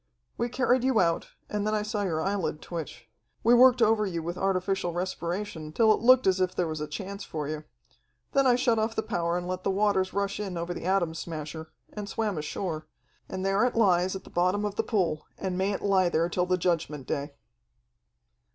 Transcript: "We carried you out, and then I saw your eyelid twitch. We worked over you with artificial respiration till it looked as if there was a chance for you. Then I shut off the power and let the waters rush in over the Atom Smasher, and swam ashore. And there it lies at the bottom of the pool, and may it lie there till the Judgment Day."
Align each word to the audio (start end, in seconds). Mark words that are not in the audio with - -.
"We 0.35 0.49
carried 0.49 0.83
you 0.83 0.99
out, 0.99 1.27
and 1.47 1.67
then 1.67 1.75
I 1.75 1.83
saw 1.83 2.01
your 2.01 2.23
eyelid 2.23 2.59
twitch. 2.59 3.07
We 3.43 3.53
worked 3.53 3.83
over 3.83 4.03
you 4.03 4.23
with 4.23 4.35
artificial 4.35 4.93
respiration 4.95 5.71
till 5.71 5.93
it 5.93 6.01
looked 6.01 6.25
as 6.25 6.41
if 6.41 6.55
there 6.55 6.65
was 6.67 6.81
a 6.81 6.87
chance 6.87 7.23
for 7.23 7.47
you. 7.47 7.65
Then 8.31 8.47
I 8.47 8.55
shut 8.55 8.79
off 8.79 8.95
the 8.95 9.03
power 9.03 9.37
and 9.37 9.47
let 9.47 9.63
the 9.63 9.69
waters 9.69 10.11
rush 10.11 10.39
in 10.39 10.57
over 10.57 10.73
the 10.73 10.85
Atom 10.85 11.13
Smasher, 11.13 11.69
and 11.93 12.09
swam 12.09 12.39
ashore. 12.39 12.87
And 13.29 13.45
there 13.45 13.63
it 13.63 13.75
lies 13.75 14.15
at 14.15 14.23
the 14.23 14.31
bottom 14.31 14.65
of 14.65 14.73
the 14.73 14.81
pool, 14.81 15.27
and 15.37 15.55
may 15.55 15.71
it 15.71 15.83
lie 15.83 16.09
there 16.09 16.29
till 16.29 16.47
the 16.47 16.57
Judgment 16.57 17.05
Day." 17.05 17.35